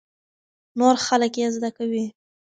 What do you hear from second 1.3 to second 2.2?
يې زده کوي.